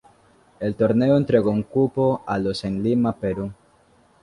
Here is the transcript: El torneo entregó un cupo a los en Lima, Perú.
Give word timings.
El 0.59 0.73
torneo 0.73 1.15
entregó 1.15 1.51
un 1.51 1.61
cupo 1.61 2.23
a 2.25 2.39
los 2.39 2.65
en 2.65 2.81
Lima, 2.81 3.15
Perú. 3.15 3.53